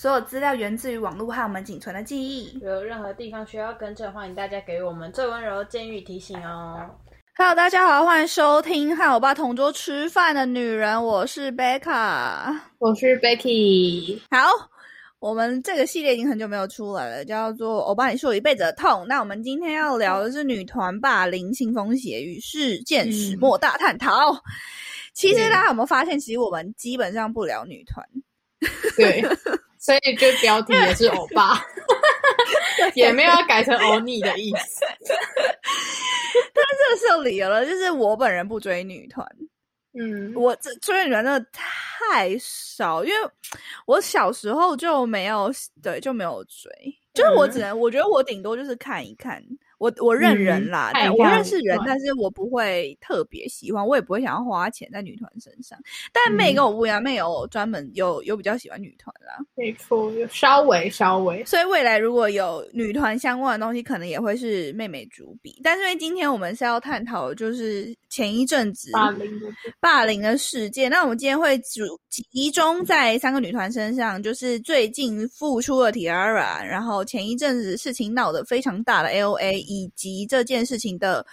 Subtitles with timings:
[0.00, 2.58] 所有资料源自于网络和我们仅存的记忆。
[2.60, 6.88] 有任何地方需要更正，欢迎大家给我们最温柔的建议提醒哦。
[7.36, 12.70] Hello，大家好，欢迎收听和我爸同桌吃饭的女人，我是贝卡。
[12.78, 14.48] 我是 Becky，好，
[15.18, 19.04] 我们这个系列已经很久没有出来了，叫做“我帮你说一辈子的痛”。
[19.06, 24.34] 那我们今天要聊的是女团霸凌、腥风血雨事件始末大探讨。
[25.12, 28.02] 其实大家有没有发现，其实我们基本上不聊女团，
[28.96, 29.22] 对，
[29.80, 31.58] 所以就标题也是欧巴，
[32.94, 34.84] 也没有要改成欧尼的意思。
[36.90, 39.26] 这是有理由了，就是我本人不追女团，
[39.98, 43.30] 嗯，我这追女团真的太少，因为
[43.86, 45.50] 我小时候就没有
[45.82, 46.70] 对就没有追，
[47.14, 49.42] 就是我只能、我觉得我顶多就是看一看，
[49.80, 55.78] 我我认人啦，但我认识人，但是我不会特别喜欢，我也不会想要花钱在女团身上。
[56.12, 65.58] 但妹嗯跟我不一样，妹有专门有有比较喜欢女团啦，没错，有稍微稍微，所以未来如果有女团相关的东西，可能也会是妹妹主笔。
[65.64, 69.46] 但是因为今天我们是要探讨就是前一阵子霸凌的
[69.80, 70.90] 霸凌的事件。
[70.90, 81.24] 那我们今天会主集中在三个女团身上，就是最近复出了 Tiara，然后前一阵子事情闹得非常大的 LA，以及这件事情的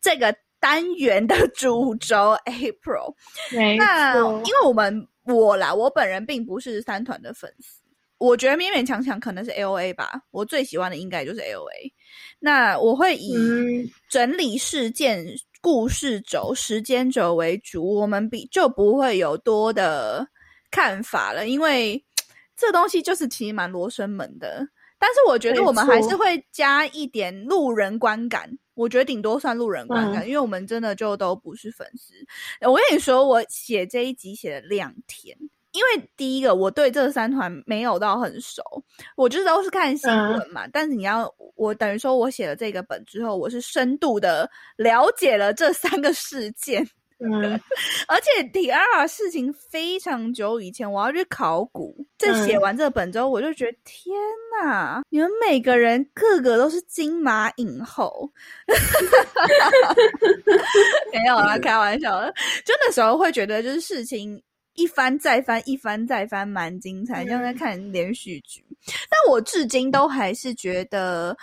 [0.00, 3.14] 这个单元的 主轴 April。
[3.54, 7.80] 没那因，为我们我啦，我本人并不是三团的粉丝，
[8.18, 11.92] 我觉得勉勉强强可能是 L A 吧，我最喜欢的应该就是 L A。
[12.40, 15.24] 那我会以嗯整理事件、
[15.60, 20.26] 故事轴、时间轴为主，我们比就不会有多的
[20.70, 22.04] 看法了，因为
[22.56, 24.66] 这东西就是其实蛮罗生门的。
[24.98, 32.14] 但是我觉得我们还是会加一点路人观感，我觉得顶多算路人观感，嗯因为我们真的就都不是粉丝。
[32.66, 35.36] 我跟你说，我写这一集写了两天，
[35.72, 38.62] 因为第一个我对这三团没有到很熟，
[39.16, 40.66] 我就是都是看新闻嘛。
[40.72, 46.88] 但是你要我等于说我写了这个本之后，我是深度的了解了这三个事件，
[47.24, 47.58] 嗯，
[48.06, 51.96] 而且 Tiara 事情非常久以前，我要去考古。
[52.18, 54.14] 在写完这本之后，我就觉得天
[54.62, 58.30] 哪，你们每个人个个都是金马影后。
[61.12, 62.32] 没有啦，开玩笑的。
[62.64, 64.40] 就那时候会觉得，就是事情
[64.74, 68.62] 一翻再翻，一翻再翻，蛮精彩，像在看连续剧。
[69.08, 71.36] 但我至今都还是觉得。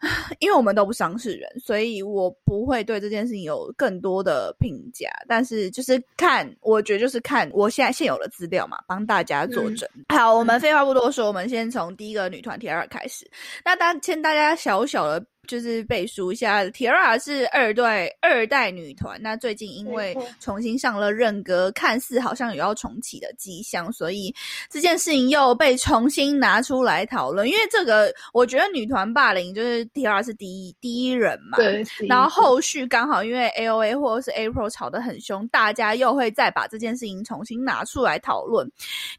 [0.40, 5.08] 因为我们都不是当事人，所以我不会对这件事情有更多的评价。
[5.26, 9.88] 但是就是看，我觉得就是看我现在现有的资料嘛，帮大家作证。
[10.08, 13.30] 好，我们废话不多说，我们先从第一个女团 Tiara 开始。
[13.64, 15.24] 那大先大家小小的。
[15.46, 19.20] 就是背书一下，Tiara 是二代二代女团。
[19.22, 24.34] 那最近因为重新上了任歌，看似好像有要重启的迹象，所以
[24.68, 27.48] 这件事情又被重新拿出来讨论。
[27.48, 38.66] 因为这个，我觉得女团霸凌就是 Tiara 是第一第一人嘛，对，然后后续刚好因为 A O A 或者是 April 吵得很凶，大家又会再把这件事情重新拿出来讨论。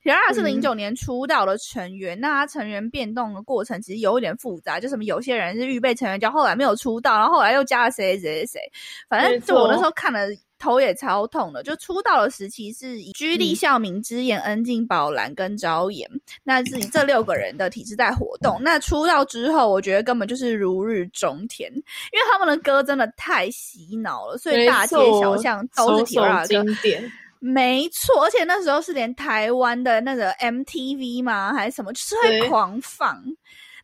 [0.04, 8.72] Tiara 是嗯零九年出道的成员，那他成员变动的过程其实有一点复杂，就什么有些人是预备成员，叫后来没有出道，然后后来又加了谁谁谁谁，
[9.10, 10.28] 反正就我那错时候看了。
[10.60, 16.10] 头也超痛的，就出道的时期是以居力、嗯孝明之眼、恩静、宝兰跟昭妍，
[16.44, 18.58] 那是以这六个人的体制在活动。
[18.60, 26.66] 那出道之后，我觉得根本就是如日中天，因为他们的歌真的太洗脑了，所以大街小巷都是首 Tiara 的歌。
[26.66, 33.24] 经典，没错，而且那时候是连台湾的那个 MTV 嘛，还是什么，就是会狂放。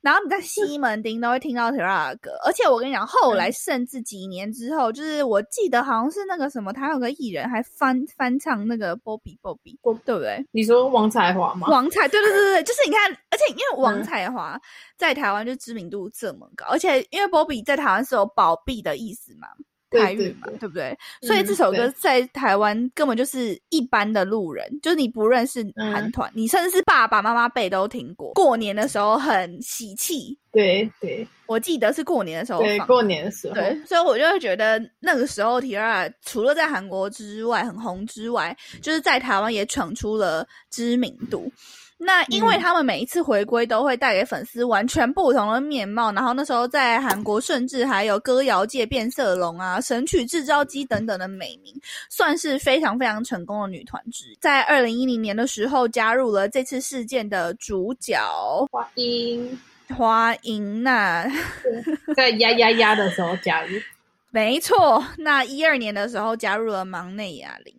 [0.03, 10.45] 然后你在西门町都会听到 Tiara 的歌，而且我跟你讲，后来甚至几年之后，就是我记得好像是那个什么，他有个艺人还翻翻唱那个 Bobby Bobby，我对不对？
[10.51, 11.69] 你说王彩华吗？
[11.69, 14.59] 王彩，对对对对对，就是你看，而且因为王嗯彩华
[14.97, 19.63] 在台湾就知名度这么高，而且因为 Bobby 在台湾是有保庇的意思嘛，对
[19.99, 20.89] 台语嘛，对对不对？
[21.21, 28.33] 嗯所以这首歌在台湾根本就是一般的路人，就是你不认识韩团，你甚至是爸爸妈妈辈都听过。
[28.33, 32.87] 过年的时候很喜气，对对我记得是过年的时候对，放。
[32.87, 41.51] 过年的时候，对，所以我就会觉得那个时候 Tiara 除了在韩国之外很红之外，就是在台湾也闯出了知名度。
[41.97, 51.73] 那因为嗯他们每一次回归都会带给粉丝完全不同的面貌，然后那时候在韩国甚至还有歌谣界变色龙啊、神曲制造机等等的美名，
[52.09, 54.37] 算是非常非常成功的女团之一。
[54.41, 58.19] 在二零一零年的时候，加入了这次事件的主角
[58.71, 59.59] 花英
[59.95, 61.25] 花英娜。
[62.15, 63.79] 在呀呀呀的时候加入，
[64.31, 67.73] 没错，那一二年的时候加入了忙内哑铃。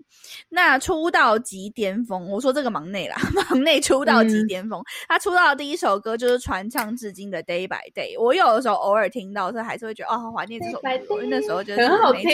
[0.49, 3.17] 那出道即巅峰，我说这个忙内啦，
[3.51, 4.81] 忙内出道即巅峰。
[5.09, 8.17] 他出道的第一首歌就是传唱至今的《Day by Day》。
[8.21, 12.31] 我有的时候偶尔听到，是还是会觉得哦，好怀念这首歌，因为那时候觉得很好听，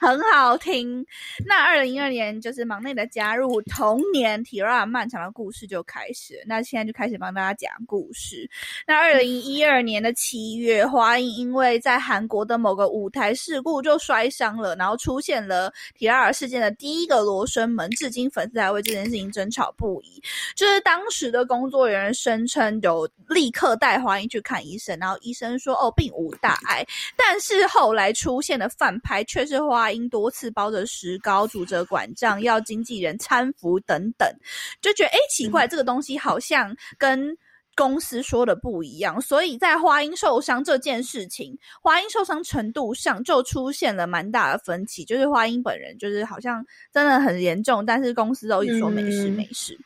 [0.00, 1.04] 很好听。
[1.44, 6.42] 那二零一二年就是忙内的加入，同年 Tira 漫长的故事就开始。
[6.46, 8.48] 那现在就开始帮大家讲故事。
[8.86, 17.33] 那二零一二年的七月，花英因为在韩国的某个舞台事故就摔伤了，然后出现了 Tira 事件的第一个。
[17.34, 20.22] 罗生门，至今粉丝还为这件事情争吵不已。
[20.54, 26.86] 就是当时的工作人员声称有立刻带华英去看医生，然后医生说哦并无大碍。
[27.16, 34.32] 但是后来出现的反拍却是华英多次包着石膏、拄着拐杖，要经纪人搀扶等等，
[34.80, 37.36] 就觉得哎奇怪，这个东西好像跟。
[37.76, 45.04] 公司说的不一样，所以在花音受伤这件事情，花音受伤程度上就出现了蛮大的分歧。
[45.04, 49.76] 就是花音本人就是好像真的很严重，但是公司都一直说没事没事。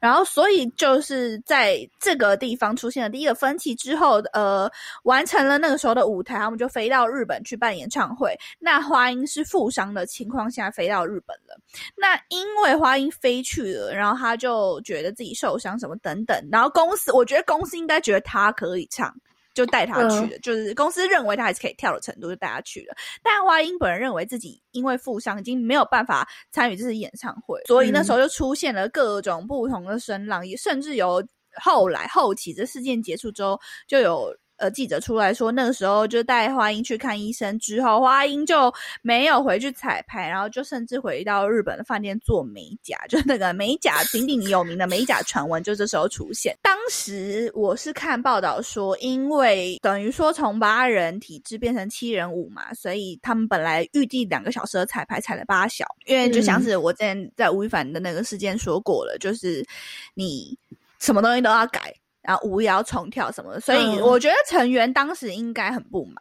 [0.00, 4.70] 然后，所以就是在这个地方出现了第一个分歧之后，呃，
[5.02, 8.38] 完成了那个时候的舞台，他们就飞到日本去办演唱会。
[8.60, 11.58] 那花音是负伤的情况下飞到日本了。
[11.96, 17.26] 那因为花音飞去了，然后他就觉得自己受伤什么等等，然后公司我。
[17.32, 19.14] 觉得公司应该觉得他可以唱，
[19.54, 20.38] 就带他去了。
[20.40, 22.94] 就是公司认为他还是可以跳的程度，就带他去了。
[23.22, 31.26] 但花英本人认为自己因为负伤，已经没有办法参与这次演唱会，所以那时候就出现了各种不同的声浪，也甚至有
[31.62, 33.58] 后来后期这事件结束之后，
[33.88, 34.36] 就有。
[34.62, 38.72] 呃，记者出来说，那个时候就带花英去看医生，之后花英就
[39.02, 46.56] 没有回去彩排，然后就甚至回到日本的饭店做美甲，就那个美甲鼎鼎有名的美甲传闻就这时候出现。
[46.62, 59.66] 当时我是看报道说，因为等于说从八人体质变成七人五嘛，所以他们本来预计两个小时的彩排踩了八小，因为就像是我之前在吴亦凡的那个事件说过了，就是
[60.14, 60.56] 你
[61.00, 61.92] 什么东西都要改。
[62.22, 66.14] 然后舞也要重跳什么的，所以我觉得成员当时应该很不满，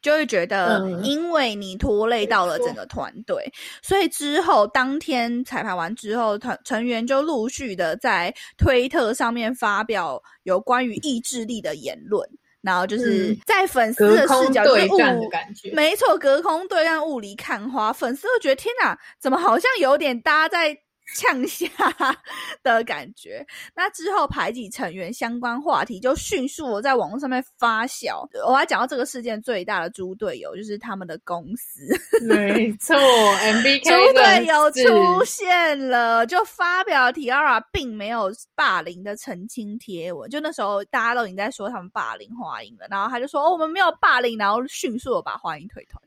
[0.00, 3.52] 就会觉得因为你拖累到了整个团队，
[3.82, 12.26] 所以之后当天彩排完之后，团成员就陆续的在推特上面发表有关于意志力的言论，
[12.62, 20.74] 然后就是在粉丝的视角，对战的感觉，没错，隔空对战，雾里看花，粉丝会觉得天哪，怎么好像有点搭在。
[21.14, 21.68] 呛下
[22.62, 28.26] 的感觉，那之后排挤成员相关话题就迅速在网络上面发酵。
[28.46, 31.82] 我还讲到这个事件最大的猪队友就是他们的公司，
[32.26, 40.30] 没错，MBK 猪队友出现了，就发表 Tiara 并没有霸凌的澄清贴文。
[40.30, 46.02] 就那时候大家都已经在说他们霸凌华英了，然后他就说哦我们没有霸凌，然后迅速的把华英退团，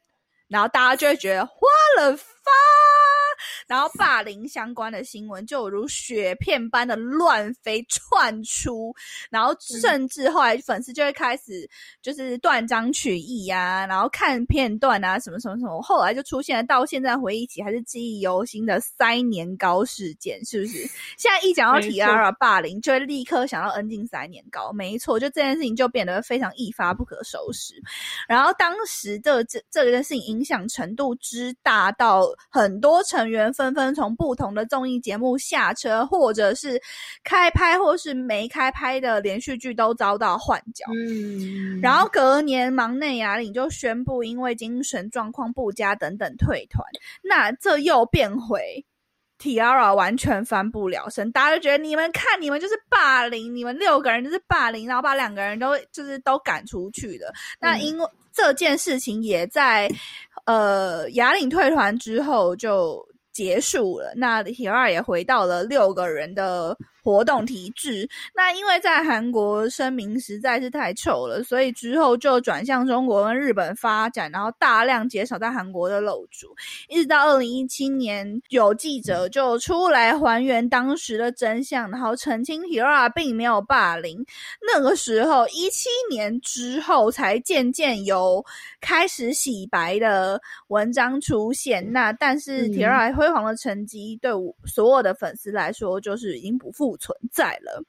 [0.48, 1.54] 然后大家就会觉得花
[1.98, 2.35] 了发。
[3.68, 8.94] 然后霸凌相关的新闻就如雪片般的乱飞窜出，
[9.30, 11.68] 然后甚至后来粉丝就会开始
[12.02, 20.78] 就是断章取义啊，然后看片段啊什么什么什么，后来就出现了到现在回忆起还是记忆犹新的塞年糕事件，是不是？
[21.18, 27.74] 现在一讲到 T-ara 霸凌，就会立刻想到恩静塞年糕，没错，就这件事情就变得非常一发不可收拾。
[28.28, 33.46] 然后当时的这这件事情影响程度之大，到很多成员。
[33.56, 36.82] 纷纷从不同的综艺节目下车，或者是
[37.24, 40.84] 开拍或是没开拍的连续剧都遭到换角。
[40.94, 46.84] 嗯，然后隔年忙内雅领就宣布因为精神状况不佳等等退团。
[47.22, 48.84] 那这又变回
[49.40, 57.34] Tiara 完全翻不了身，大家就觉得你们看你们就是霸凌，你们六个人就是霸凌，然后把两个人都就是都赶出去的。
[57.60, 59.90] 那因为这件事情也在
[60.46, 63.04] 呃雅领退团之后就。
[63.36, 66.74] 结束了，那铁二也回到了六个人的。
[67.06, 76.48] 活动体制，那因为在韩国声明实在是太臭了，所以之后就转向中国跟日本发展，然后大量减少在韩国的露主，
[76.90, 84.26] 一直到二零一七年，有记者就出来还原当时的真相，然后澄清 Hira 并没有霸凌。
[84.74, 88.44] 那个时候一七年之后，才渐渐有
[88.82, 91.88] 开始洗白的文章出现。
[91.94, 96.95] 那但是 Hira 辉煌的成绩，对我所有的粉丝来说，就是已经不复。
[96.98, 97.84] 存在了。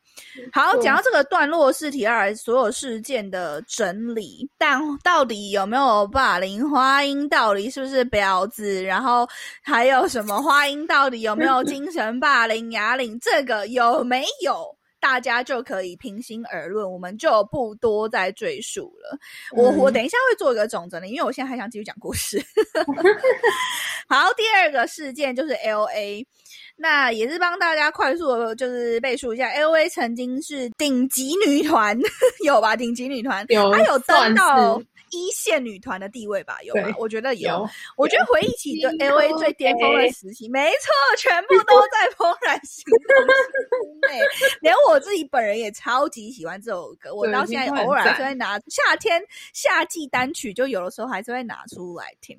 [0.53, 7.29] 好，讲到这个段落是提二所有事件的整理，但到底有没有霸凌花音？
[7.29, 8.83] 到底是不是婊子？
[8.83, 9.29] 然后
[9.63, 10.87] 还有什么花音？
[10.87, 12.73] 到底有没有精神霸凌？
[12.73, 14.77] 哑铃这个有没有？
[14.99, 19.17] 大家就可以平心而论，我们就不多再赘述了。
[19.53, 22.43] 我我等一下会做一个总整理，因为我现在还想继续讲故事。
[24.09, 26.27] 好，第二个事件就是 L A。
[26.77, 31.99] 那也是帮大家快速的，就是背述一下，L A 曾经是顶级女团，
[32.45, 32.77] 有吧？
[32.77, 34.81] 顶级女团，有，它有登到
[35.13, 36.59] 一线女团的地位吧？
[36.63, 36.83] 有吧？
[36.99, 37.67] 我觉得有。
[37.97, 44.19] 我觉得回忆起就 L A 最巅峰的时期，没错，全部都在怦然心动内。
[44.61, 52.37] 连我自己本人也超级喜欢这首歌，我到现在偶尔还是会拿夏天夏季单曲，就有的时候还是会拿出来听。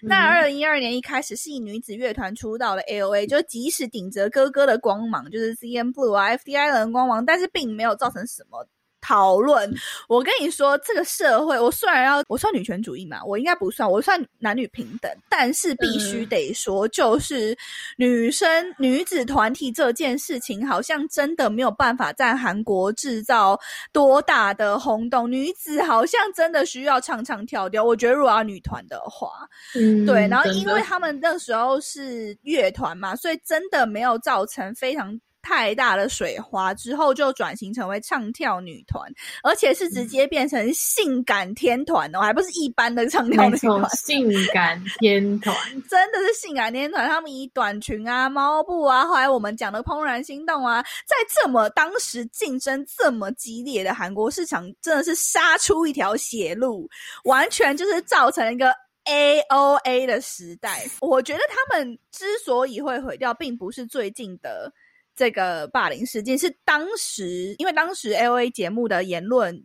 [0.00, 8.66] 那二零一二年一开始是以女子乐团出道的 L A，就即使是顶着哥哥的光芒，就是 C N Blue 啊 F D I 的光芒，但是并没有造成什么。
[9.06, 9.72] 讨论，
[10.08, 17.56] 我跟你说，这个社会，我虽然要我算女权主义嘛，我应该不算，我算男女平等，但是必须得说，就是
[17.96, 23.56] 女生女子团体这件事情，好像真的没有办法在韩国制造
[23.92, 25.30] 多大的轰动。
[25.30, 27.84] 女子好像真的需要唱唱跳跳。
[27.84, 29.30] 我觉得如果要女团的话，
[29.76, 35.16] 嗯，对，然后因为他们那时候是乐团嘛，所以真的没有造成非常。
[35.46, 39.08] 太大的水花之后，就转型成为唱跳女团，
[39.44, 45.56] 而且是直接变成性感天团哦，还不是一般的唱跳女团，性感天团
[45.88, 47.08] 真的是性感天团。
[47.08, 56.90] 他们以短裙啊、猫步啊，后来我们讲的《怦然心动》啊，在这么当时竞争这么激烈的韩国市场，真的是杀出一条血路，
[57.22, 58.72] 完全就是造成一个
[59.04, 60.84] A O A 的时代。
[61.00, 64.72] 我觉得他们之所以会毁掉，并不是最近的。
[65.16, 69.60] 这个霸凌事件是当时，因为当时 L A 节目的言论，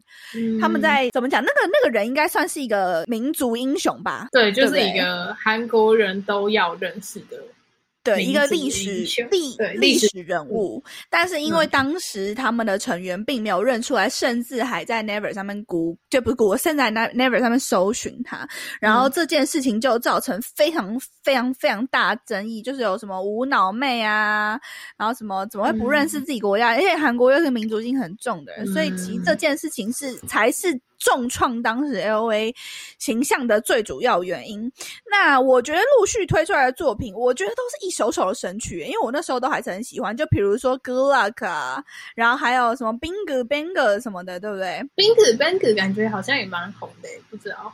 [0.60, 1.44] 他们在怎么讲？
[1.44, 4.30] 那个那个人应该算是一个民族英雄吧？
[4.32, 7.38] 对，就是一个韩国人都要认识的。
[8.04, 18.48] 对一个历史历历史人物，但是因为当时他们的成员并没有认出来，甚至还在 Never 上面估，就不是估，现在 Never 上面搜寻他，
[18.80, 24.60] 然后这件事情就造成非常非常非常大争议，就是有什么无脑妹啊，
[24.98, 26.70] 然后什么怎么会不认识自己国家？
[26.70, 30.80] 而且韩国又是民族性很重的人，所以其实这件事情是才是。
[31.02, 32.56] 重创当时 L A
[33.00, 34.72] 形象的最主要原因。
[35.10, 40.16] 那我觉得陆续推出来的作品，我觉得都是一首首的神曲，因为我那时候都还是很喜欢。
[40.16, 41.84] 就比如说 Good Luck 啊，
[42.16, 47.74] 然后还有什么 Bing Bang 什么的，对不对？Bing Bang 感觉好像也蛮红的，不知道。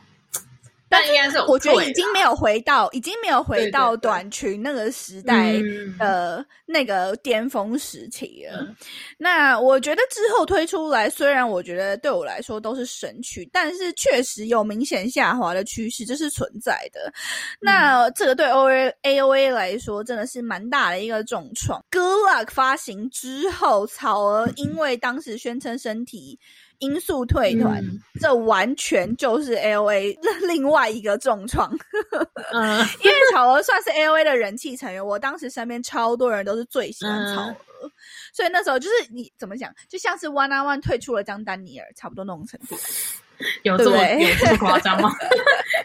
[0.88, 5.54] 但应该是我觉得已经没有回到，已经没有回到短裙那个时代
[5.98, 8.74] 的那个巅峰时期了。
[9.18, 17.12] 那我觉得之后推出来，虽然我觉得对我来说都是神曲，但是确实有明显下滑的趋势，这是存在的。
[17.60, 21.84] 那这个对 O A A O A 来说真的是蛮大的一个重创。
[21.90, 26.38] Good Luck 发行之后，草儿因为当时宣称身体。
[26.78, 27.82] 因素退团，
[28.20, 30.16] 这完全就是 L A
[30.46, 31.70] 另外一个重创。
[32.52, 37.90] 嗯，因为草娥算是 L A 的人气成员，我当时身边超多人都是最喜欢草娥，
[38.32, 42.76] 所以那时候就是你怎么讲，就像是 One on One 退出了张丹尼尔，差不多那种程度。
[43.62, 45.12] 有这么有这么夸张吗？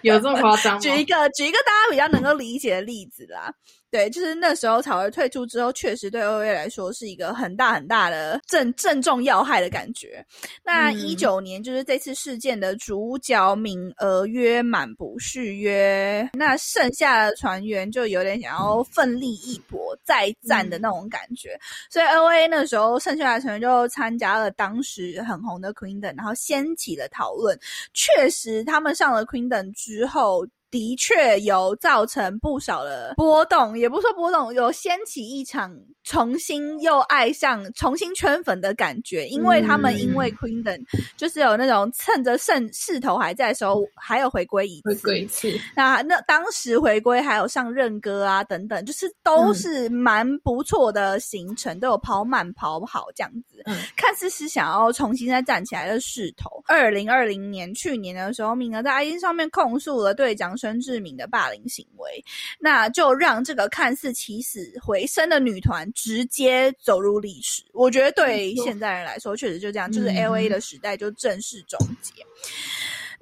[0.02, 0.80] 有这么夸张吗？
[0.80, 3.54] 举一个举一个大家比较能够理解的例子啦。
[3.94, 10.26] 对，就是那时候草儿退出之后，确实对 O A 来说是一个很大很大的正正中要害的感觉。
[10.64, 21.56] 那一九年就是这次事件的主角敏额约满不续约，那剩下的船员就有点想要奋力一搏再战的那种感觉。
[21.92, 27.56] 所以 O A 那时候剩下的成员就参加了当时很红的 Queen 等，然后掀起了讨论。
[27.94, 30.48] 确实，他们上了 Queen 等之后。
[30.74, 35.72] 的确有造成不少的波动，也不说波动，有掀起一场
[36.03, 39.27] 重新又爱上、重新圈粉的感觉。
[39.27, 40.84] 因为他们因为 Queendom
[41.15, 44.89] 就是有那种趁着盛势头还在的时候，还有回归一次。
[44.89, 45.53] 回归一次。
[45.75, 56.50] 那那当时回归还有上任歌啊等等，就是都是蛮不错的行程，都有跑满跑好这样子，嗯看似是想要重新再站起来的势头。
[56.65, 60.58] 二零二零年去年的时候，敏儿在 IG 上面控诉了队长。
[60.63, 62.24] 孙志明的霸凌行为，
[62.58, 67.62] 那就让这个看似起死回生的女团直接走入历史。
[67.74, 72.13] 我觉得对现在人来说，确实就这样，就是 L A 的时代就正式终结。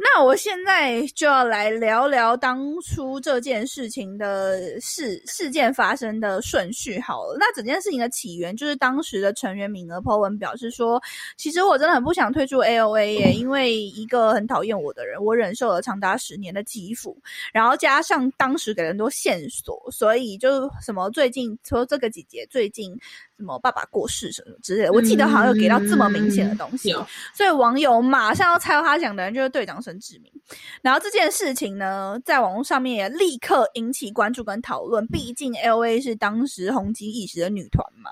[0.03, 7.37] 那我现在就要来聊聊当初这件事情的事事件发生的顺序好了。
[7.39, 10.99] 那整件事情的起源就是当时的成员敏儿 po 文表示说，
[11.37, 17.15] 其实我真的很不想退出 A O A 耶，因为一个很讨厌我的人，我忍受了长达十年的欺负，
[17.53, 22.99] 然后加上当时给人多线索，所以就什么最近说这个姐姐最近。
[23.41, 26.93] 什么爸爸过世什么之类的，我记得好像有给到这么明显的东西，
[27.33, 30.31] 所以网友马上要猜到他讲的人就是队长申志明。
[30.81, 38.11] 然后这件事情呢，在网络上面也立刻引起关注跟讨论，毕竟 L A 是当时红极一时的女团嘛。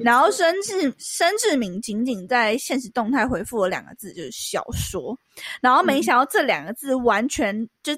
[0.00, 5.14] 然后申志申志明仅仅在现实动态回复了两个字，就是小说。
[5.60, 7.92] 然后没想到这两个字完全就。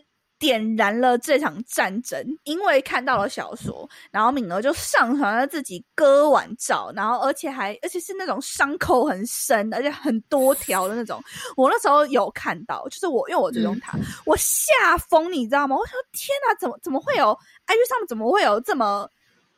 [0.44, 11.18] 点燃了这场战争，因为看到了小说，然后敏儿就上传了自己割腕照，然后而且还而且是那种伤口很深，而且很多条的那种。
[11.56, 13.96] 我那时候有看到，就是我因为我追踪他，
[14.26, 15.74] 我吓疯，你知道吗？
[15.74, 17.28] 我说天哪，怎么怎么会有
[17.66, 19.08] IG 上面怎么会有这么？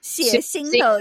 [0.07, 1.01] 血腥的、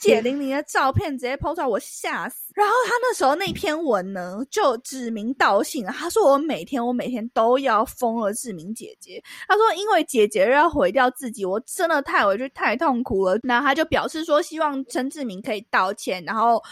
[0.00, 2.52] 血淋淋的照片直接抛出来，我吓死。
[2.54, 9.20] 然后他那时候那篇文呢，就指名道姓，他说我每天我每天都要封了志明姐姐。
[9.48, 13.36] 他说因为姐姐要毁掉自己，我真的太委屈、太痛苦了。
[13.42, 16.22] 然后他就表示说，希望陈志明可以道歉。
[16.24, 16.62] 然后，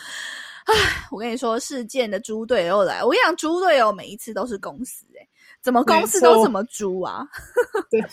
[0.67, 0.75] 唉，
[1.11, 5.27] 我跟你说，事件的猪队友来，我跟你讲，猪队友每一次都是公司，哎，
[5.62, 7.25] 怎么公司都这么猪啊？
[7.90, 8.04] 对，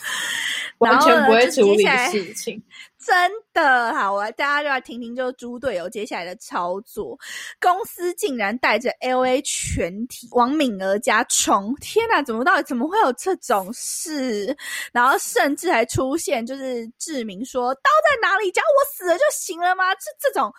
[0.78, 2.64] 完全不会处理事情。
[3.00, 7.18] 真的好，我大家就来听听，就猪队友接下来的操作。
[7.60, 11.74] 公司竟然带着 L A 全体往敏儿家冲！
[11.82, 14.56] 天哪，怎么到底怎么会有这种事？
[14.92, 18.52] 然后甚至还出现，就是志明说刀在哪里？
[18.52, 19.96] 只要我死了就行了吗？
[19.96, 20.54] 这这种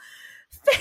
[0.64, 0.72] 非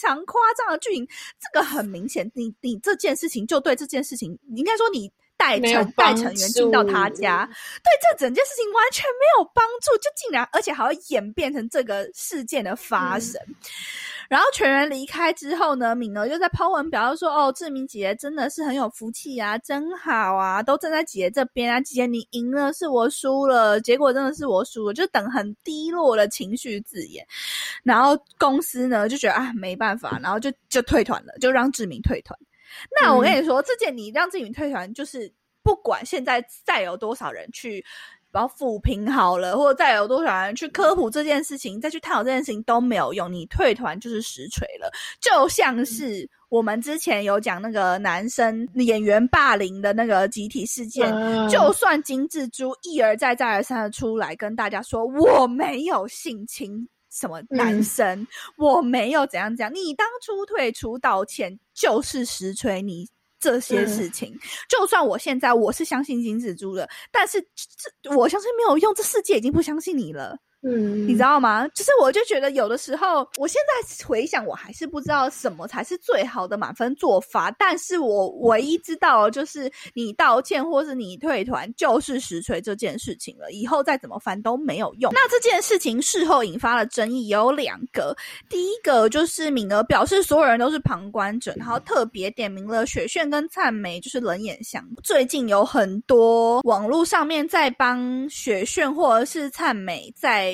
[0.00, 1.06] 常夸张的剧情，
[1.38, 5.12] 这个很明显，你你这件事情就对这件事情，应该说你。
[5.40, 7.48] 带成带成员进到他家，
[7.82, 13.40] 对这整件事情完全没有帮助，就竟然而且还要演变成这个事件的发生。
[14.28, 27.26] 然后全员离开之后呢，敏儿又在抛文表示说：“哦，志明姐姐真的是很有福气啊，真好啊，都站在姐姐这边啊，姐姐你赢了，是我输了，结果真的是我输了，就等很低落的情绪字眼。
[27.82, 32.38] 然后公司呢就觉得啊没办法，然后就就退团了，就让志明退团。”
[33.00, 37.84] 那我跟你说，这件你让自己退团，就是不管现在再有多少人去，
[38.32, 43.32] 然后抚平好了，或者再有多少人去科普这件事情，再去探讨这件事情都没有用。
[43.32, 44.90] 你退团就是实锤了，
[45.20, 51.12] 就像是我们之前有讲那个男生演员霸凌的那个集体事件，
[51.48, 56.88] 就算金志珠一而再再而三的出来跟大家说我没有性侵。
[57.10, 58.26] 什么男生？
[58.56, 59.74] 我没有怎样怎样。
[59.74, 64.38] 你当初退出道歉就是实锤你这些事情。
[64.68, 67.40] 就算我现在我是相信金子珠的，但是
[68.02, 70.38] 这我相信没有用，这世界已经不相信你了。
[70.62, 71.66] 嗯，你知道吗？
[71.68, 77.50] 就是我就觉得有的时候，我现在回想，我还是不知道什么才是最好的满分做法。
[77.52, 83.50] 但是我唯一知道，就是你道歉或是你退团，就是实锤这件事情了。
[83.52, 85.10] 以后再怎么翻都没有用。
[85.14, 88.14] 那这件事情事后引发了争议有两个，
[88.50, 94.86] 第一个就是敏儿表示所有人都是旁观者，然后特别点名了雪炫跟灿梅，就是冷眼相。
[95.02, 100.49] 最近有很多网络上面在帮雪炫或者是灿美在。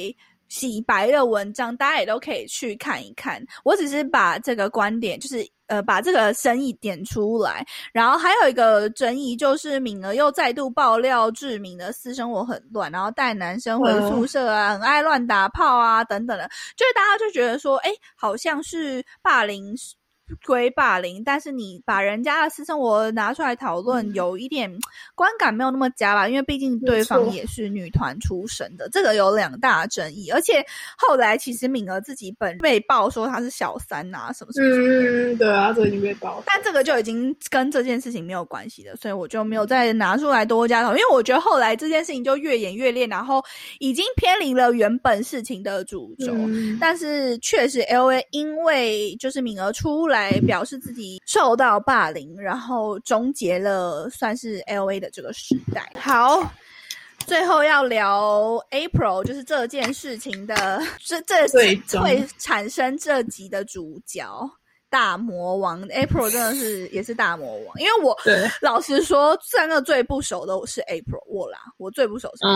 [0.49, 3.45] 洗白的文章，大家也都可以去看一看。
[3.65, 7.67] 我只是把这个观点，就是呃，把这个争议点出来。
[7.93, 16.49] 然后还有一个争议，就是敏儿又再度爆料志明的私生活很乱，然后带男生回宿舍啊，很爱乱打炮啊，等等的。
[16.77, 19.75] 就是大家就觉得说，哎，好像是霸凌。
[20.45, 24.71] 归霸凌，但是你把人家的私生活拿出来讨论，有一点
[25.15, 26.29] 观感没有那么佳吧？
[26.29, 30.29] 因为毕竟对方也是女团出身的，这个有两大争议。
[30.31, 30.65] 而且
[30.99, 34.67] 后来其实敏儿自己本被爆说她是小三啊，什么什么。
[34.69, 36.43] 嗯，对啊，这已经被爆。
[36.45, 40.99] 但这个就已经跟这件事情没有关系了，所以我就没有再拿出来多加讨论。
[41.01, 43.41] 因为我觉得后来这件事情就越演越烈，然后
[43.79, 46.35] 已经偏离了原本事情的主轴。
[46.81, 50.15] 但是确实，L A 因为就是敏儿出来。
[50.16, 55.92] 来表示自己受到霸凌，然后终结了算是 L A 的这个时代。
[56.00, 56.50] 好，
[57.26, 64.26] 最后要聊 April，就是这件事情的这这会产生这集的主角
[64.88, 68.16] 大魔王 April 真的是也是大魔王，因为我
[68.62, 72.46] 老实说，三个最不熟的是 April 我啦，我最不熟是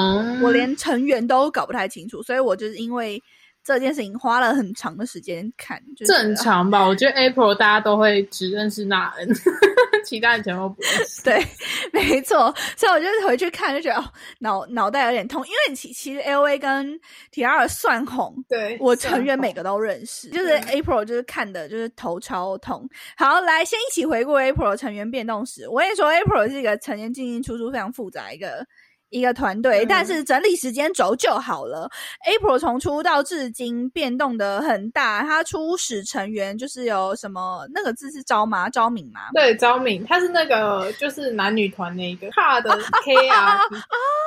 [0.42, 3.22] 我连成员都搞不太清楚，所以我就是因为。
[3.62, 6.86] 这件事情花了很长的时间看，就正常吧？
[6.86, 9.28] 我觉得 April 大家都会只认识那恩，
[10.04, 11.22] 其他人全都不认识。
[11.24, 11.44] 对，
[11.92, 12.54] 没错。
[12.76, 16.98] 所以我就回去看，就觉得哦，脑脑袋有点痛，因为其其实 L A 跟
[17.30, 22.88] T R 算红，对我成员每个都认识，就是 April 就是看的就是头超痛。
[23.16, 25.68] 好，来先一起回顾 April 成员变动史。
[25.68, 28.66] 我跟你说，April 是一个成员进进出出非常复杂一个。
[29.10, 31.90] 一个团队，但是整理时间轴就好了。
[32.26, 38.70] April 从出道至今变动的很大，他初始成员就是有什么那个字是招吗？
[38.70, 39.28] 招敏吗？
[39.34, 42.70] 对，招敏，他是那个就是男女团那一个卡的
[43.04, 43.58] K R，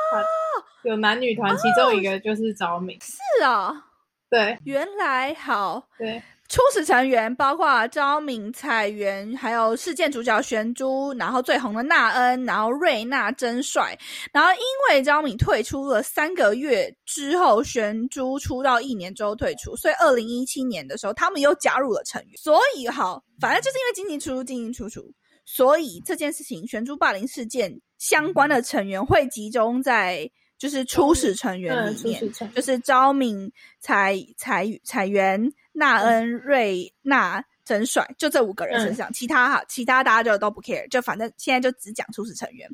[0.83, 2.99] 有男女团，其中一个就是招敏。
[3.01, 3.85] 是啊，
[4.29, 6.21] 对，原来好，对。
[6.53, 13.97] 初始成员包括昭敏、彩媛，还有事件主角玄珠，然后最红的娜恩，然后瑞娜真帅。
[14.31, 22.31] 然后因为昭敏退出了三个月之后，玄珠出道一年之后退出，所以二零一七年的时候，他们又加入了成员。
[22.37, 25.11] 所以好，反正就是因为进进出出、进进出出，
[25.45, 35.51] 所以这件事情玄珠霸凌事件相关的成员会集中在就是初始成员里面，就是昭敏、彩彩彩媛。
[35.73, 37.43] 纳恩、瑞娜。
[37.65, 42.69] 真帅，就这五个人身上，其他哈，其他大家就都不 care，就反正现在就只讲初始成员。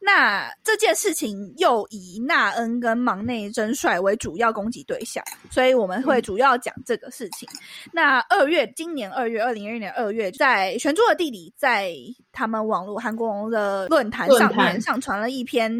[0.00, 7.48] 那这件事情又以纳恩跟忙内真帅为主要攻击对象，所以我们会主要讲这个事情。
[7.92, 11.94] 那二月，今年二月，二零二一年二月，在玄珠的地理在
[12.36, 15.72] 他们网络韩国网络的论坛上面上传了一篇，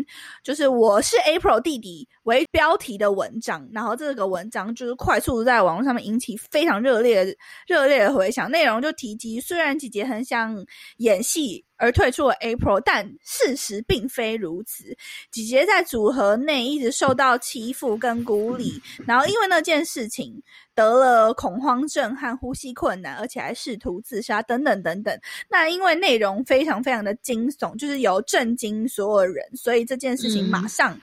[0.42, 8.30] 就是我是 April 弟弟为标题的文章，然后这个文章就是快速在网络上面引起非常热烈热烈的回。
[8.30, 10.56] 响内容就提及，虽然姐姐很想
[10.98, 14.84] 演戏而退出了 April，但事实并非如此。
[15.30, 20.42] 姐姐在组合内一直受到欺负跟孤立，然后因为那件事情
[20.74, 25.18] 得了恐慌症和呼吸困难，而且还试图自杀等等等等。
[25.48, 30.98] 那因为内容非常非常的惊悚，就是有震惊所有人，所以这件事情马上。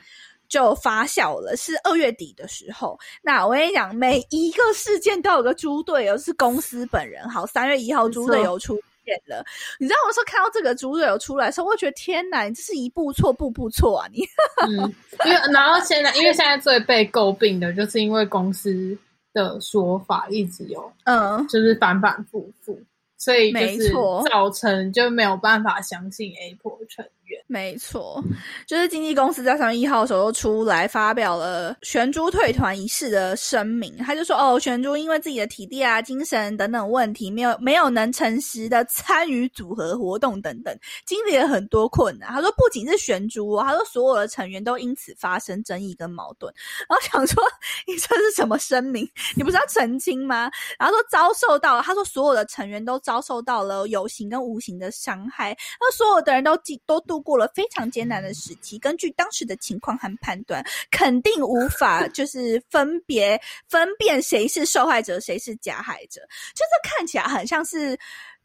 [0.49, 2.99] 就发酵了，是二月底的时候。
[3.23, 7.27] 那我跟你讲，每一个事件都有个猪队友，是公司本人。
[7.27, 9.43] 好，三月一号猪队友出现了。
[9.79, 14.07] 你知道，我说看到这个猪队友出来的时候，我觉得天哪，你这是一步错步步错啊！
[14.11, 14.23] 你，
[14.67, 14.93] 嗯，
[15.25, 18.97] 因为然后现在，因为现在最被诟病的就是因为公司
[19.33, 22.79] 的说法一直有，嗯，就是反反复复，
[23.17, 23.91] 所以就是
[24.29, 27.22] 造成就没有办法相信 Apple 成员。
[27.53, 28.19] 没错，
[28.65, 46.51] 就是经纪公司在三月一号的时候出来发表了玄珠退团一事的声明，他就说：“哦，玄珠因为自己的体力啊、精神等等问题，没有没有能诚实的参与组合活动等等，经历了很多困难。”他说：“不仅是玄珠，他说所有的成员都因此发生争议跟矛盾。”
[46.89, 47.43] 然后想说
[47.85, 49.07] ：“你这是什么声明？
[49.35, 57.42] 你不是要澄清吗？”然后说遭受到了，他说所有的成员都遭受到了有形跟无形的伤害，那所有的人都都度过了。
[57.53, 66.21] 非常艰难的时期，根据当时的情况和判断，肯定无法 就是分别分辨谁是受害者，谁是加害者。
[66.53, 67.97] 就是看起来很像是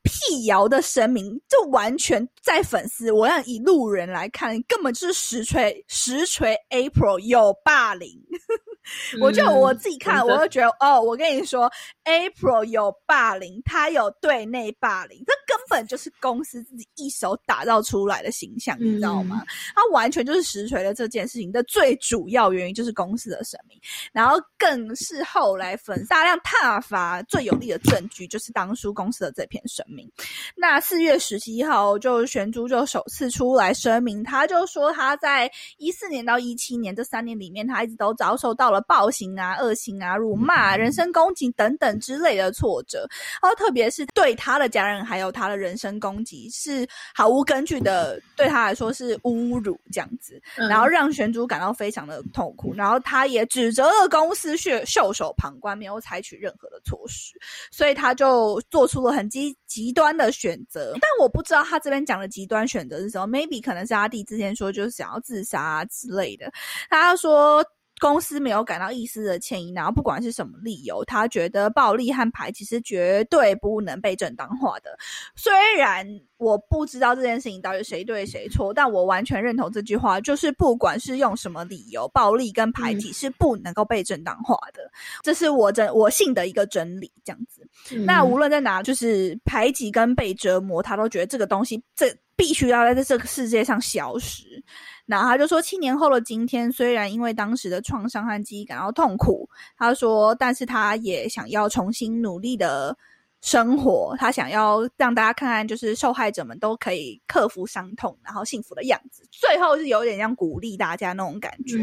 [0.02, 6.56] 辟谣的声明，就完全在粉丝，我让以路人来看，根本就是实锤实锤。
[6.70, 8.18] April 有霸凌。
[9.20, 11.70] 我就我自己看，我就觉得哦，我跟你说
[12.04, 19.44] ，April 有霸凌，他有对内霸凌，这根本就是公司自己一手打造出来的形象，你知道吗？
[19.74, 23.78] 他完全就是实锤了这件事情的最主要原因就是公司的声明，
[24.12, 30.10] 然后更是后来粉大量挞伐最有力的证据就是当初公司的这篇声明。
[30.56, 38.78] 那四月十七号，就玄珠就首次出来声明，他就说他在一四年到一七年这三年里面，他一直都遭受到了。
[38.88, 43.06] 暴行啊、恶行啊、辱骂、人身攻击等等之类的挫折，
[43.42, 57.34] 然后特别是对他的家人还有他的人身攻击，是毫无根据的，对他来说是侮辱这样子，然后让玄珠感到非常的痛苦，然后他也指责了公司是袖手旁观，没有采取任何的措施，
[57.70, 60.92] 所以他就做出了很极极端的选择。
[60.94, 66.50] 但我不知道他这边讲的极端选择是什么，maybe 可能是阿弟之前说就是想要自杀之类的，
[66.88, 67.64] 他说。
[67.98, 74.96] 公司没有感到一丝的歉意，然后不管是什么理由，他觉得暴力和排挤是绝对不能被正当化的。
[75.36, 76.06] 虽然
[76.36, 84.90] 我不知道这件事情到底谁对谁错，但我完全认同这句话，就是不管是用什么理由，暴力跟排挤是不能够被正当化的。
[85.22, 87.68] 这是我真我信的一个真理，这样子。
[88.04, 94.62] 那无论在哪，就是排挤跟被折磨，他都觉得这个东西这必须要在这个世界上消失。
[95.08, 102.96] 然后他就说，七年后的今天，虽然因为当时的创伤和记忆感到痛苦，他说，但是他也想要重新努力的
[103.40, 109.26] 生活，他想要让大家看看，就是受害者们都可以克服伤痛，然后幸福的样子。
[109.30, 111.78] 最后是有点像鼓励大家那种感觉。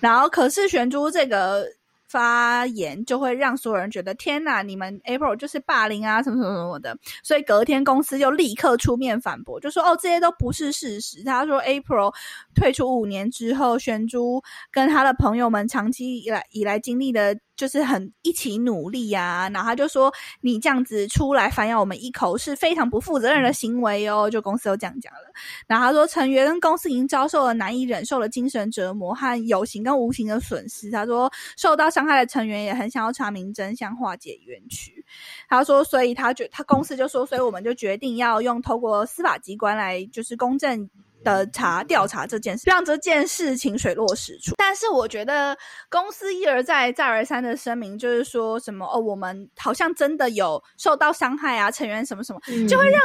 [0.00, 1.68] 然后，可是玄珠这个。
[2.08, 6.96] 发言就会让所有人觉得天哪，你们 April 就是霸凌啊，什么什么什么的。
[7.22, 11.22] 所以隔天公司就立刻出面反驳，就说哦，这些都不是事实。
[11.24, 12.14] 他说 April
[12.54, 17.36] 退出五年之后，玄珠跟他的朋友们长期以来以来经历的。
[17.56, 25.20] 就是很一起努力呀，然后他就说你这样子出来反咬我们一口是非常不负责任的行为哦，就公司都这样讲了。
[25.66, 30.90] 然后他说成员跟公司已经遭受了难以忍受的精神折磨和有形跟无形的损失。
[30.90, 35.04] 他说受到伤害的成员也很想要查明真相，化解冤屈。
[35.48, 40.88] 他说，所以他觉他公司就说，所以我们就决定要用透过司法机关来就是公正。
[41.26, 44.54] 的查调查这件事，让这件事情水落石出。
[44.56, 45.58] 但是我觉得
[45.90, 53.00] 公司一而再、再而三的声明，就是说什么哦，我们好像真的有受到伤害啊，成员什么什么，就会让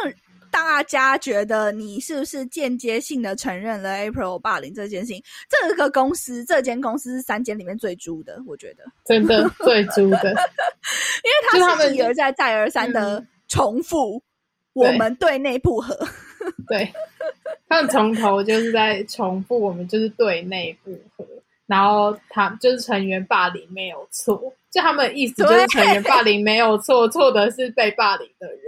[0.52, 5.24] 大家觉得你是不是间接性的承认了 April 霸凌这件事情？
[5.50, 10.30] 这个公司，这间公司是三间里面最猪的，我觉得真的最猪的，
[11.26, 14.22] 因为他是一而再、再而三的重复
[14.74, 15.98] 我们对内不和。
[16.68, 16.92] 对，
[17.68, 21.26] 他们从头就是在重复，我们就是对内不和，
[21.68, 28.60] 然后他就是成员霸凌没有错，就他们的意思就是成员霸凌没有错，错的是被霸凌的人。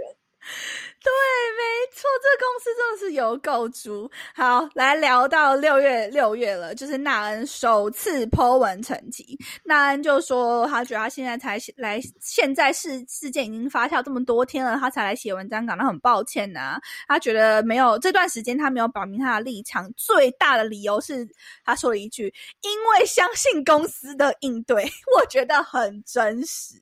[1.04, 4.10] 对，没错，这公司真的是有够足。
[4.34, 9.38] 好，来聊到六月六月了，就是纳恩首次 Po 文成绩。
[9.64, 16.80] 纳恩就说，他觉得他现在才来，现在事事件已经发酵这么多天了，他才来写文章，感到很抱歉呐。
[17.06, 21.28] 他觉得没有这段时间他没有表明他的立场，最大的理由是
[21.66, 22.32] 他说了一句
[22.64, 24.82] ：“因为相信公司的应对。
[25.20, 26.76] ”我觉得很真实。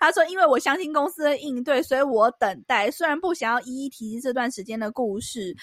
[0.00, 5.54] 他说：“因为我相信公司的应对，所以我等待，虽然不想。”要一一提及这段时间的故事，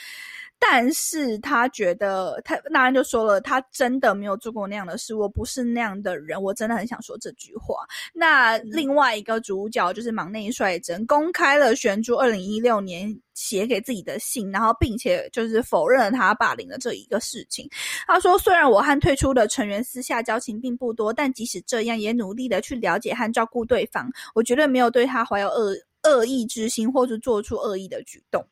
[0.59, 7.75] 但是他觉得他那人就说了，他真的没有做过那样的事，我不是那样的人，我真的很想说这句话。
[8.13, 17.67] 那另外一个主角就是忙内率真公开了玄珠二零一六年写给自己的信，然后并且就是否认了他霸凌的这一个事情。
[18.05, 25.73] 他说，虽然我和退出的成员私下交情并不多，但即使这样，也努力的去了解和照顾对方，我绝对没有对他怀有恶。
[26.03, 28.45] 恶意之心，或者做出恶意的举动，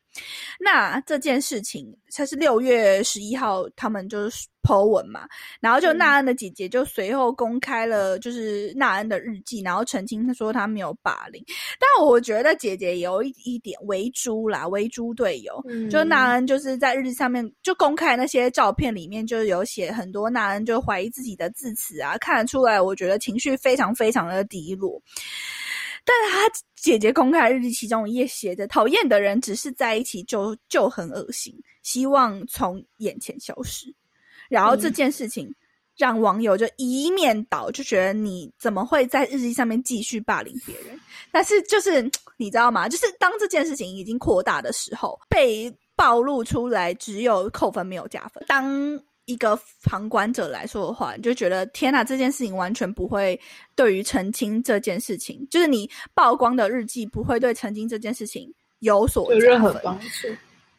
[0.60, 5.26] 那这件事情，它是六月十一号，他们就是剖文嘛，
[5.60, 11.42] 然后就纳恩的姐姐就随后公开了，就是纳恩的日记，然后澄清他说他没有霸凌，
[11.78, 25.00] 但我觉得姐姐有一一点为猪啦，为猪队友，就纳恩就是在日记上面就公开那些照片里面就有写很多纳恩就怀疑自己的字词啊，看得出来，我觉得情绪非常非常的低落。
[26.08, 33.94] 但是他姐姐公开日记其中一页写着：“讨厌的人只是在一起就就很恶心，希望从眼前消失。”
[34.48, 35.54] 然后这件事情
[35.98, 40.98] 让网友就一面倒，就觉得你怎么会在日记上面继续霸凌别人？
[41.30, 42.00] 但是就是
[42.38, 42.88] 你知道吗？
[42.88, 48.42] 就是当这件事情已经扩大的时候，被暴露出来，只有扣分没有加分。
[48.48, 53.38] 当一个旁观者来说的话，你就觉得天哪，这件事情完全不会
[53.76, 60.28] 对于澄清这件事情，就是你曝光的日记不会对澄清这件事情有所有任何帮助。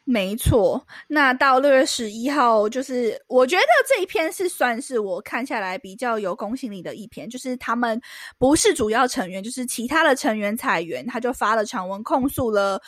[0.02, 8.00] 没错，那到六月十一号，就是我觉得这一篇是算是我看下来比较有公信力的一篇，就是他们
[8.36, 12.82] 不是主要成员，就是其他的成员彩员，他就发了长文控诉了。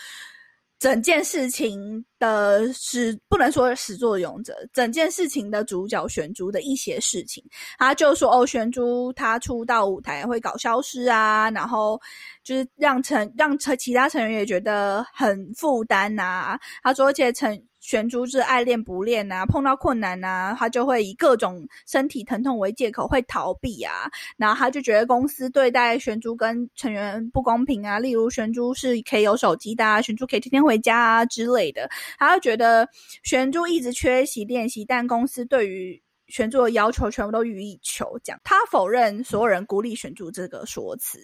[0.83, 7.41] 整件事情的始不能说始作俑者，整件事情的主角玄珠的一些事情，
[7.79, 12.01] 他就说哦，玄珠他出道舞台会搞消失啊，然后
[12.43, 16.59] 就是让成让成其他成员也觉得很负担呐。
[16.83, 17.57] 他说，而且成。
[17.83, 32.89] 玄珠是爱练不练啊，碰到困难啊，他就会以各种身体疼痛为借口会逃避啊，然后他就觉得公司对待玄珠跟成员不公平啊，例如玄珠是可以有手机的，啊玄珠可以天天回家啊之类的，他就觉得
[33.25, 36.01] 玄珠一直缺席练习，但公司对于。
[36.33, 41.19] 全组的要求全部都予以求讲，他否认所有人孤立选主这个说辞，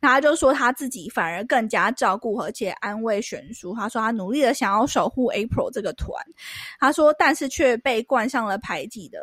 [0.00, 3.72] 那他就说他自己反而更加照顾而且安慰玄珠。
[3.76, 6.20] 他说他努力的想要守护 April 这个团，
[6.80, 9.20] 他说但是却被冠上了排挤的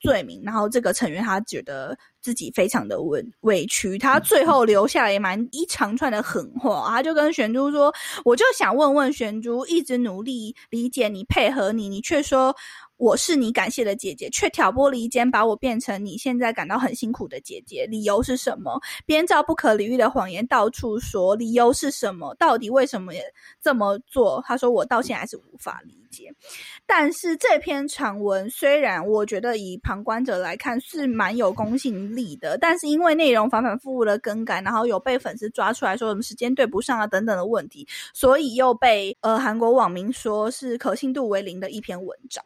[0.00, 7.92] 罪名，然后这个成员他觉得自己非常的委委屈，他最后留下来蛮一长串的狠话，他就跟玄珠说
[8.24, 12.54] ：“我就想问问玄珠，一直努力理解你、配合你，你却说。”
[13.00, 17.86] 我是你感谢的姐姐，却挑拨离间，把我变成你现在感到很辛苦的姐姐。
[17.86, 18.78] 理由是什么？
[19.06, 21.34] 编造不可理喻的谎言，到处说。
[21.34, 22.34] 理由是什么？
[22.34, 23.14] 到底为什么
[23.62, 24.44] 这么做？
[24.46, 26.09] 他说，我到现在还是无法理解。
[26.86, 42.44] 但是这篇长文虽然我觉得以旁观者来看是蛮有公信力的，但是因为内容反反复复的更改，然后有被粉丝抓出来说什么时间对不上啊等等的问题，所以又被呃韩国网民说是可信度为零的一篇文章。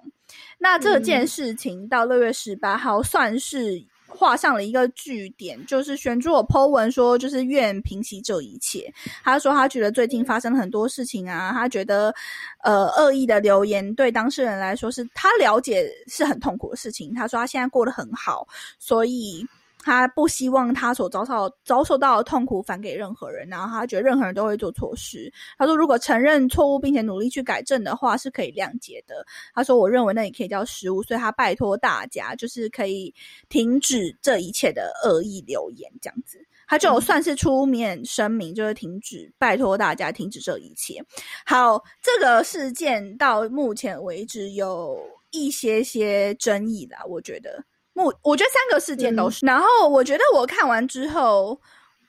[0.59, 3.85] 那这件事情到六月十八号算是
[4.17, 8.93] 画上了一个句点，就是玄珠我 Po 文说，就是愿平息这一切。
[9.23, 12.15] 他说他觉得最近发生了很多事情啊，他觉得
[12.63, 17.13] 呃恶意的留言对当事人来说是他了解是很痛苦的事情。
[17.15, 18.47] 他说他现在过得很好，
[18.79, 19.47] 所以。
[19.85, 25.31] 他不希望他所遭受遭受到的痛苦反给任何人，然后他觉得任何人都会做错事。
[25.59, 29.15] 他说，如果承认错误并且努力去改正的话，是可以谅解的。
[29.55, 33.15] 他说，我认为那也可以叫失误，所以他拜托大家，就是可以
[33.51, 41.05] 停止这一切的恶意留言，这样子，他就算是出面声明，就是停止，拜托大家停止这一切。
[41.45, 44.99] 好，这个事件到目前为止有
[45.31, 47.63] 一些些争议啦，我觉得。
[47.95, 51.59] 目我觉得三个事件都是，然后我觉得我看完之后，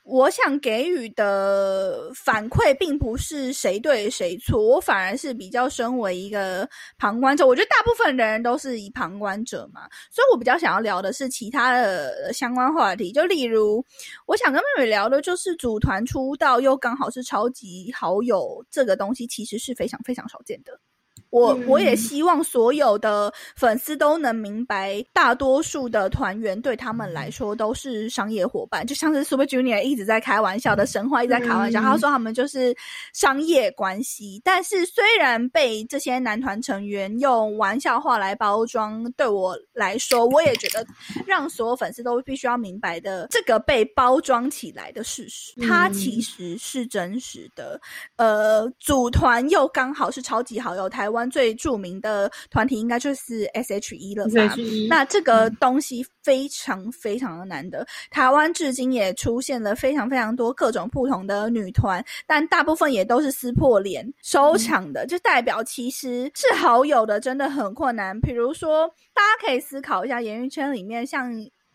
[0.04, 6.68] 我想给予的反馈并不是谁对谁错，我反而是比较身为一个
[6.98, 13.84] 旁观者，我觉得大部分的人都是以旁观者嘛，所以我比较想要聊的是其他的相关话题，就例如
[14.28, 20.80] 我想跟妹妹聊的就是组团出道又刚好是超级好友这个东西，其实是非常非常少见的。
[21.30, 32.74] 我我也希望所有的粉丝都能明白，大多数的团员对他们来说都是商业伙伴，就像是 Super Junior 一直在开玩笑的神话，一直在开玩笑，他说他们就是
[33.14, 34.42] 商业关系。
[34.46, 40.86] 但是虽然被这些男团成员用玩笑话来包装，对我来说，我也觉得
[41.28, 47.78] 让所有粉丝都必须要明白的这个被包装起来的事实，它其实是真实的。
[48.16, 51.25] 呃，组团又刚好是超级好友，台湾。
[51.30, 54.56] 最著名的团体应该就是 S.H.E 了吧？
[54.90, 57.86] 那这个东西非常非常的难得。
[58.10, 68.20] 台湾至今也出现了非常非常多各种不同的女团，但大部分也都是撕破脸收场的，就代表其实是好友的真的很困难。
[68.22, 71.32] 比如说，大家可以思考一下，演艺圈里面像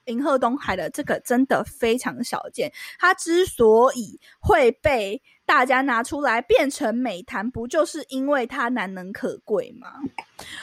[0.06, 2.72] 银鹤东海的这个真的非常少见。
[2.98, 9.88] 它之所以会被大家拿出来变成美谈，不就是因为它难能可贵吗？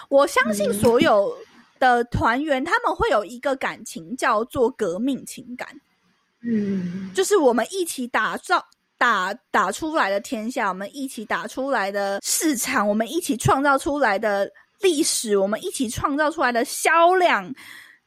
[0.10, 1.38] 我相信所有
[1.80, 5.68] 的团员他们会有一个感情叫做革命情感，
[6.42, 8.66] 嗯，就是我们一起打造、
[8.98, 17.54] 打打出来的天下，我们一起打出来的市场，我们一起创造出来的历史，我们一起创造出来的销量。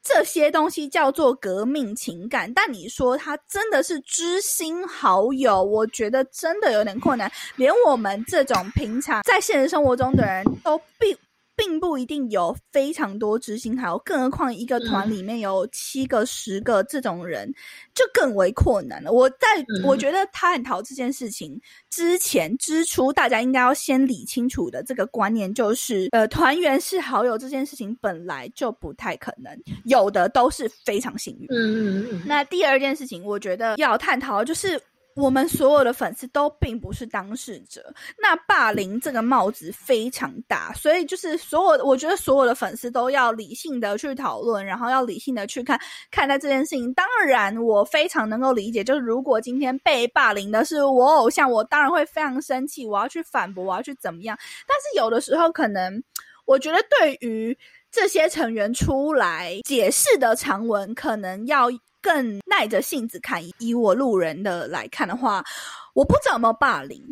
[0.02, 7.30] 这些东西叫做革命情感，但你说他真的是知心好友，我觉得真的有点困难。
[7.56, 11.16] 连我们这种平常在现实生活中的人都并。
[11.60, 17.52] 并不一定有非常多知心好友，更何况一个团里面有七个、十个这种人，
[17.94, 19.12] 就更为困难了。
[19.12, 19.46] 我在
[19.84, 31.46] 我觉得探讨这件事情之前，之初大家应该要先理清楚的这个观念，就是呃，团员是好友这件事情本来就不太可能，有的都是非常幸运。
[31.50, 32.22] 嗯嗯嗯。
[32.24, 34.80] 那第二件事情，我觉得要探讨就是。
[35.20, 45.78] 我们所有的粉丝都并不是当事者，那霸凌这个帽子非常大，所以就是所有，我觉得所有的粉丝都要理性的去讨论，然后要理性的去看
[46.10, 46.92] 看待这件事情。
[46.94, 54.38] 当然，我非常能够理解，就是如果今天被霸凌的是我偶像，我当然会非常生气，我要去反驳，我要去怎么样。
[54.66, 56.02] 但是有的时候，可能
[56.46, 57.56] 我觉得对于
[57.90, 61.68] 这些成员出来解释的长文，可能要。
[62.02, 65.44] 更耐着性子看，以我路人的来看的话，
[65.94, 67.02] 我不知道有没有霸凌，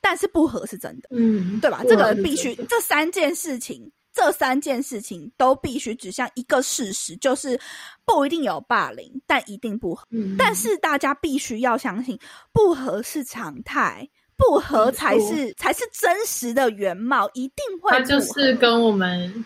[0.00, 1.82] 但是不合是真的，嗯，对吧？
[1.88, 7.58] 这个必须，这三件事情，这三件事情都必须指向一个事实，就是
[8.04, 10.06] 不一定有霸凌，但一定不合。
[10.38, 12.18] 但是大家必须要相信，
[12.52, 17.90] 不合是常态，不合才是才是真实的原貌，一定会。
[17.90, 19.44] 它就是跟我们。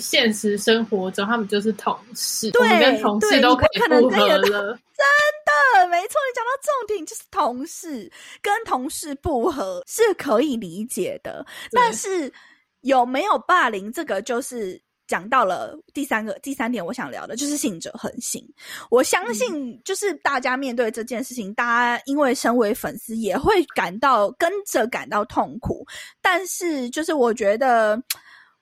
[0.00, 4.78] 现实生活中，他们就是同事，我们跟同事都可以不合了。
[4.96, 5.04] 真
[5.44, 8.10] 的，没错，你讲到重点，就是同事
[8.40, 12.32] 跟同事不合是可以理解的，但是
[12.80, 18.42] 有没有霸凌，这个就是讲到了第三个第三点，我想聊的就是信者恒信。
[18.90, 21.64] 我相信，就是大家面对这件事情，大
[21.96, 25.86] 家因为身为粉丝也会感到跟着感到痛苦，
[26.22, 28.02] 但是就是我觉得。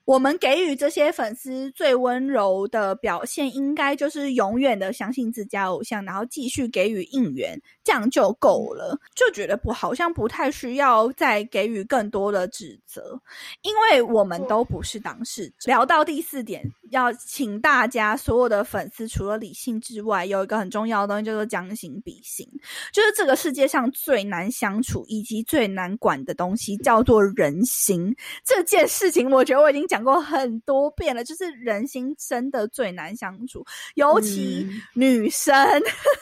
[0.05, 8.97] 我们给予这些粉丝最温柔的表现，应该就是永远的相信自家偶像，然后继续给予应援，这样就够了。
[9.15, 13.19] 就觉得不好像不太需要再给予更多的指责，
[13.63, 15.65] 因为我们都不是当事者。
[15.65, 22.47] 聊到第四点，要请大家所有的粉丝，除了理性之外，有一个很重要的东西，叫做将心比心。
[22.93, 28.15] 就是这个世界上最难相处以及最难管的东西，叫做人心。
[28.45, 30.05] 这件事情，我觉得我已经讲。
[30.05, 33.65] 过很多遍了，就是人心真的最难相处，
[33.95, 34.63] 尤其
[34.93, 35.51] 女生，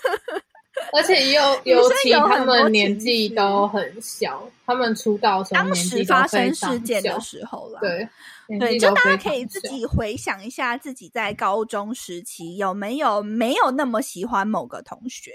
[0.93, 8.07] 而且又尤其他们年纪都很小，他们出道当时发生事件的时候了，对
[8.59, 15.31] 对，就大家可以自己回想一下，自己在高中时期有没有没有那么喜欢某个同学？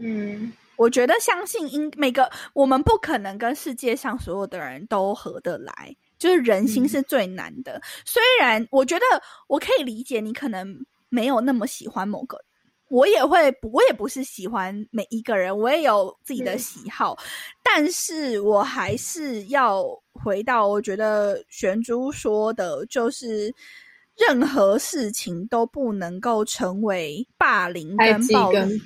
[0.00, 5.96] 嗯，我觉得相信应每个我们不可能跟世界上所有的人都合得来。
[6.18, 9.04] 就是人心是最难的，虽然我觉得
[9.48, 12.38] 我可以理解你可能没有那么喜欢某个，
[12.92, 17.16] 我也会，我也不是喜欢每一个人，我也有自己的喜好，
[17.62, 19.82] 但是我还是要
[20.12, 23.50] 回到，我觉得玄珠说的，就是
[24.14, 28.82] 任何事情都不能够成为霸凌跟暴力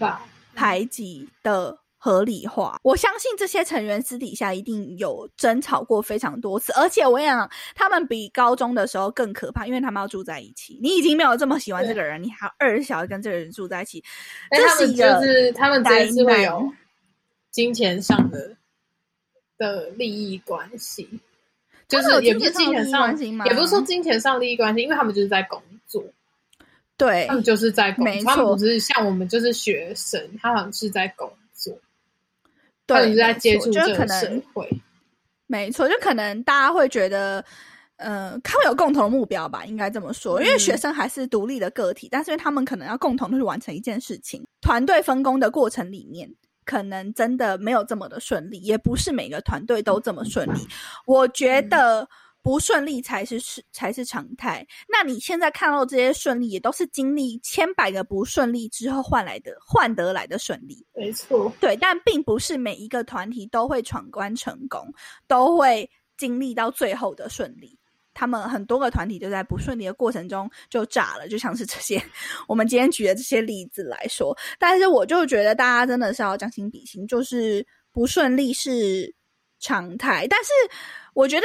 [0.54, 1.76] 排挤的。
[2.06, 10.78] 合理化，我相信这些成员私底下一定有争吵过非常多次，而且我想他们比高中的时候更可怕，因为他们要住在一起。
[10.80, 14.04] 你已经没有这么喜欢这个人，你还要二十小时跟这个人住在一起，
[14.52, 16.72] 这是一个就是他们真是会有
[17.50, 18.56] 金钱上的
[19.58, 21.08] 的利益关系，
[21.88, 26.04] 就是也不是金钱上，也不是说金钱上利益关系，因为他们就是在工作，
[26.96, 27.26] 对。
[27.26, 31.28] 他们就是在工作，他们不是像我们就是学生，他好像是在工。
[32.86, 34.68] 对，在接触这个社会，
[35.46, 37.44] 没错，就可能大家会觉得，
[37.96, 46.32] 呃，他们有共同的目标吧，应该这么说，因为学生还是独立的个体，但是他们可能要共同的去完成一件事情，团队分工的过程里面，
[46.64, 50.66] 可能真的没有这么的顺利，也不是每个团队都这么顺利，
[51.06, 52.08] 我觉得。
[52.46, 54.64] 不顺利才是是才是常态。
[54.88, 60.86] 那你现在看到这些顺利，也都是经历千百个不顺利之后换来的，换得来的顺利。
[60.94, 64.94] 没错，对，但并不是每一个团体都会闯关成功，
[65.26, 67.76] 都会经历到最后的顺利。
[68.14, 72.00] 他们很多个团体都在不顺利的过程中就炸了，就像是这些
[72.46, 74.32] 我们今天举的这些例子来说。
[74.56, 79.12] 但是我就觉得大家真的是要将心比心，就是不顺利是
[79.58, 80.52] 常态，但是
[81.12, 81.44] 我觉得。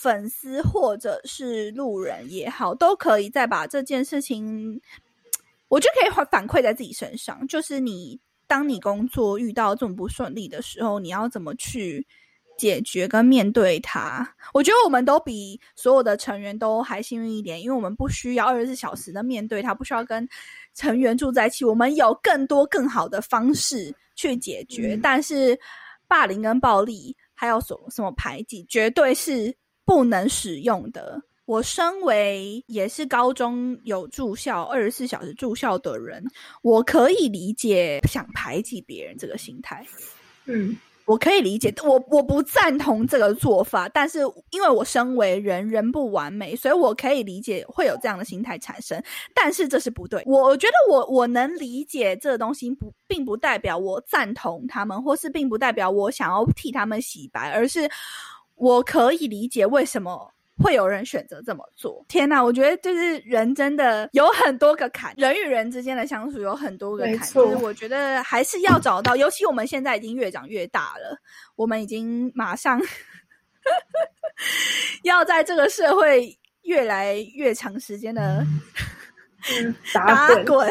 [0.00, 4.80] 粉丝或者是路人也好，都可以再把这件事情，
[5.68, 7.46] 我觉得可以反反馈在自己身上。
[7.46, 12.06] 就是你，当你工作遇到这种不顺利的时候，你要怎么去
[12.56, 14.26] 解决跟面对它？
[14.54, 20.26] 我觉得我们都比所有的成员都还幸运一点，因为我们不需要二十四小时的面对它，不需要跟
[20.74, 24.98] 成员住在一起，我们有更多更好的方式去解决。
[25.02, 25.60] 但是
[26.08, 29.54] 霸凌跟暴力，还有什什么排挤，绝对是。
[29.84, 31.22] 不能使用的。
[31.46, 36.24] 我身为也是高中有住校二十四小时住校的人，
[36.62, 39.84] 我可以理解想排挤别人这个心态。
[40.44, 40.76] 嗯，
[41.06, 44.20] 我可以理解，我我不赞同这个做法，但是
[44.52, 49.02] 因为我身为人人不完美，所以我可以理解会有这样的心态产生。
[49.34, 50.22] 但是这是不对。
[50.26, 57.90] 我我觉得我我能理解这个东西，不并不代表我赞同他们，或是并不代表我想要替他们洗白，而是。
[58.60, 60.30] 我可以理解为什么
[60.62, 62.04] 会有人选择这么做。
[62.06, 67.18] 天哪，我觉得就是人真的有很多个坎，人与人之间的相处有很多个坎。
[67.30, 71.18] 就是我觉得还是要找到，尤其我们现在已经越长越大了，
[71.56, 72.78] 我们已经马上
[75.04, 78.44] 要在这个社会越来越长时间的
[79.94, 80.70] 打滚。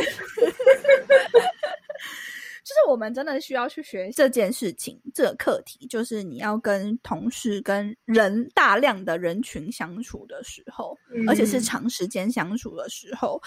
[2.99, 10.95] 们真的需要去学这件事情，这个课题就是你要跟同事、跟人大量的人群相处的时候，
[11.27, 13.41] 而且是长时间相处的时候，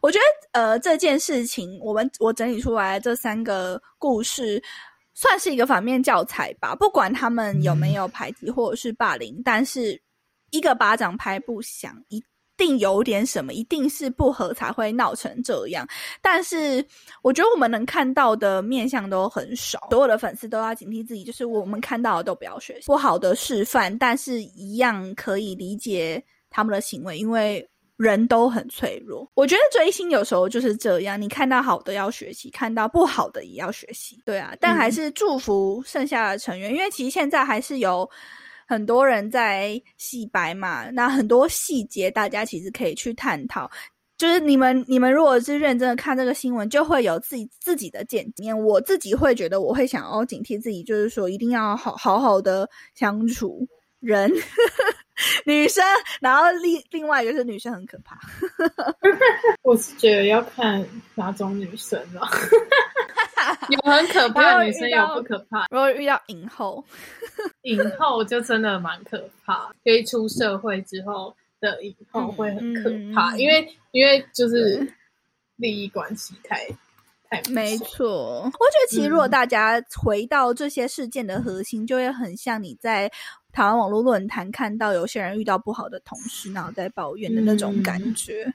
[0.00, 4.62] 我觉得呃这件事情，我们我整理出来这三个故事，
[5.12, 6.74] 算是一个反面教材吧。
[6.74, 10.00] 不管他们有没有排挤或者是霸凌，但是
[10.50, 12.22] 一个巴掌拍不响，一。
[12.64, 15.84] 定有点什么，一定是不合才会闹成这样。
[16.20, 16.84] 但是
[17.22, 29.28] 我觉得我们能看到的面相都很少，所有的粉丝都要警惕自己，就是我们看到的都不要学习不好的示范，但是一样可以理解他们的行为，因为人都很脆弱。
[29.34, 34.20] 我觉得追星有时候就是这样，你看到好的要学习，看到不好的也要学习。
[34.24, 38.08] 对啊，但还是祝福剩下的成员，因为其实现在还是有
[38.72, 43.70] 很多人在洗白嘛，那很多细节大家其实可以去探讨。
[44.16, 48.54] 就是你们，你们如果是认真的看这个新闻，就会有自己自己的见解。
[48.54, 53.68] 我自己会觉得，我会想要警惕自己，就是说一定要好好好的相处
[54.00, 54.32] 人，
[55.44, 55.84] 女生，
[56.22, 58.18] 然后另另外就是女生很可怕。
[59.62, 60.82] 我是觉得要看
[61.14, 62.26] 哪种女生了，
[63.72, 65.66] 有很可怕的女生，有不可怕。
[65.70, 66.84] 如果遇到影后，
[67.62, 69.72] 影后就真的蛮可怕。
[69.84, 71.34] 可以出社会之后。
[71.62, 74.84] 的影后会很可怕，因为因为就是
[75.54, 76.66] 利益关系太
[77.30, 78.40] 太没错。
[78.42, 83.08] 我觉得其实如果大家回到这些事件的核心，就会很像你在
[83.52, 88.52] 台湾网络论坛看到有些人遇到不好的同事，然后在抱怨的那种感觉。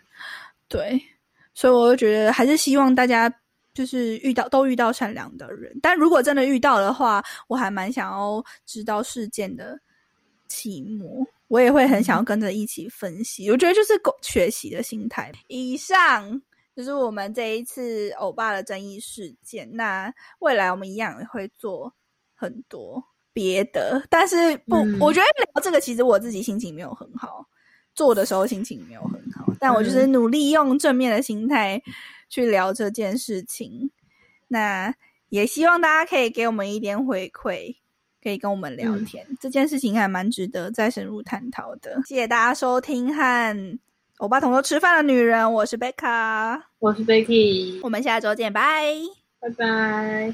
[0.67, 1.01] 对，
[1.53, 3.33] 所以我就觉得还是希望大家
[3.77, 9.79] 就是遇到都遇到善良的人，但如果真的遇到的话，我还蛮想要知道事件的
[10.47, 11.23] 起末。
[11.47, 15.31] 我也会很想要跟着一起分析，我觉得就是学习的心态。
[15.47, 16.41] 以上
[16.75, 19.69] 就是我们这一次欧巴的争议事件。
[19.71, 21.93] 那未来我们一样也会做
[22.33, 27.45] 很多别的，但是不，我觉得聊这个其实我自己心情没有很好，
[27.93, 31.79] 做的时候心情没有很好，但我就是努力用正面的心态
[32.29, 33.91] 去聊这件事情。
[34.47, 34.93] 那
[35.29, 37.75] 也希望大家可以给我们一点回馈。
[38.19, 42.01] 可以跟我们聊天，这件事情还蛮值得再深入探讨的。
[42.05, 43.79] 谢谢大家收听和
[44.17, 48.93] 欧巴同桌吃饭的女人，我是贝卡，我是 Becky，我们下周见，拜
[49.39, 50.33] 拜拜。